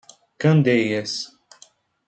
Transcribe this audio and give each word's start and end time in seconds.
Candeias 0.41 1.35